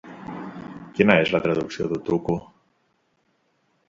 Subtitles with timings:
[0.99, 2.39] Quina és la traducció d'Utukku?